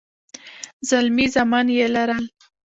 زلمي 0.89 1.25
زامن 1.33 1.67
يې 1.77 1.87
لرل. 1.95 2.25